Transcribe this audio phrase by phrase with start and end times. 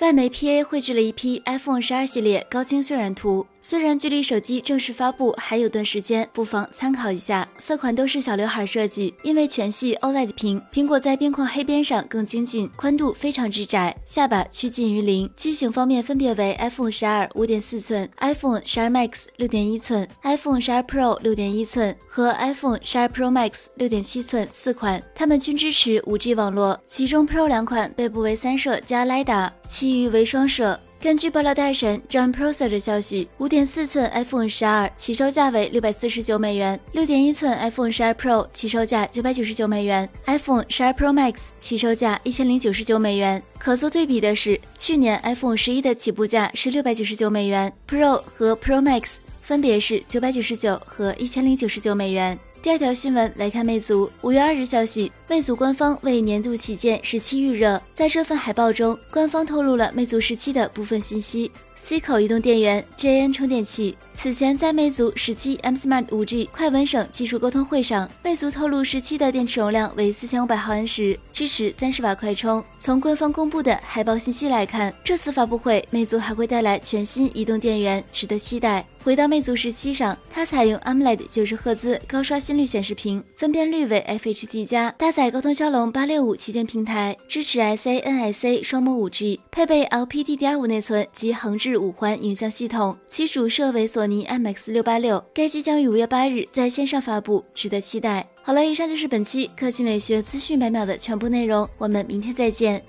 [0.00, 3.46] 外媒 PA 绘制了一批 iPhone 十二系列高清渲染图。
[3.62, 7.48] 虽然距离手机正式发布还有段时间，不妨参考一下。
[7.56, 15.30] 色款都是小刘海设计，因为全系 OLED 屏，苹果在边框黑边上更精进，宽度非常之窄，下巴趋近于零。
[15.34, 27.26] 机型方面分别为 iPhone 十二五点四寸、iPhone 十二 Max 六点一寸、iPhone 十二 Pro 六点一寸和 iPhone 十二 Pro Max 六点七寸四款，它们均支持 5G 网络，其中
[27.26, 29.50] Pro 两款背部为三摄加 LiDAR，
[29.84, 30.80] 其余为双摄。
[30.98, 43.42] 根据爆料大神 John Prosser 的消息，五点四寸 iPhone 十二起售价为六百四十九美元，六点一寸 iPhone 十二 Pro 起售价九百九十九美元，iPhone 十二 Pro Max 起售价一千零九十九美元。
[43.58, 52.38] 可做对比的是，去年 iPhone 十一的起步价是六百九十九美元，Pro 和 Pro Max 分别是九百九十九和一千零九十九美元。
[52.64, 54.10] 第二条新闻来看，魅族。
[54.22, 61.52] 五月二日消息，魅族官方为年度旗舰十七预热，在这份海报中，官方透露了魅族十七的部分信息。
[61.84, 63.94] ：C 口移动电源、JN 充电器。
[64.14, 72.64] 此前在魅族十七 M Smart 五 G 快稳省技术沟通会上，魅族透露十七的电池容量为四千五百毫安时，支持三十瓦快充。
[72.78, 78.86] 从官方公布的海报信息来看，这次发布会魅族还会带来全新移动电源，值得期待。
[79.02, 95.24] 回到魅族十七上，它采用 AMOLED 九十赫兹高刷新率显示屏，分辨率为 FHD 加，搭载高通骁龙八六五旗舰平台，支持 SA、NSA 双模五 G，配备 LPDDR 内存及横置五环影像系统，其主摄为索尼 IMX 六八六。
[95.32, 98.28] 该机将于五月八日在线上发布，值得期待。
[98.42, 102.82] 好了，以上就是本期科技美学资讯百秒的全部内容，我们明天再见。